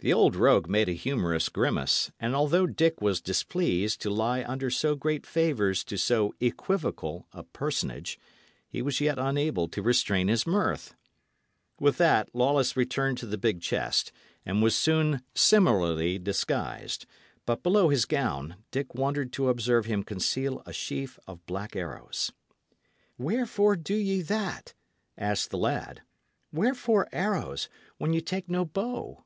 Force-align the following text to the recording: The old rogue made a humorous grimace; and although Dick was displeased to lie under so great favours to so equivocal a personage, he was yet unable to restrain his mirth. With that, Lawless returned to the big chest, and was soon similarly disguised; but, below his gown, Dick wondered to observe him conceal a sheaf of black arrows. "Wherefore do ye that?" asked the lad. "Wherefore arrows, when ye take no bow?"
The 0.00 0.12
old 0.12 0.36
rogue 0.36 0.68
made 0.68 0.88
a 0.90 0.92
humorous 0.92 1.48
grimace; 1.48 2.10
and 2.20 2.34
although 2.34 2.66
Dick 2.66 3.00
was 3.00 3.22
displeased 3.22 4.02
to 4.02 4.10
lie 4.10 4.44
under 4.44 4.68
so 4.68 4.94
great 4.96 5.24
favours 5.24 5.82
to 5.84 5.96
so 5.96 6.34
equivocal 6.40 7.26
a 7.32 7.42
personage, 7.42 8.18
he 8.68 8.82
was 8.82 9.00
yet 9.00 9.18
unable 9.18 9.66
to 9.68 9.80
restrain 9.80 10.28
his 10.28 10.46
mirth. 10.46 10.94
With 11.80 11.96
that, 11.98 12.28
Lawless 12.34 12.76
returned 12.76 13.16
to 13.18 13.26
the 13.26 13.38
big 13.38 13.62
chest, 13.62 14.12
and 14.44 14.62
was 14.62 14.76
soon 14.76 15.22
similarly 15.32 16.18
disguised; 16.18 17.06
but, 17.46 17.62
below 17.62 17.88
his 17.88 18.04
gown, 18.04 18.56
Dick 18.70 18.94
wondered 18.94 19.32
to 19.34 19.48
observe 19.48 19.86
him 19.86 20.02
conceal 20.02 20.60
a 20.66 20.72
sheaf 20.74 21.18
of 21.26 21.46
black 21.46 21.74
arrows. 21.74 22.30
"Wherefore 23.16 23.74
do 23.76 23.94
ye 23.94 24.20
that?" 24.22 24.74
asked 25.16 25.50
the 25.50 25.56
lad. 25.56 26.02
"Wherefore 26.52 27.08
arrows, 27.10 27.70
when 27.96 28.12
ye 28.12 28.20
take 28.20 28.50
no 28.50 28.66
bow?" 28.66 29.22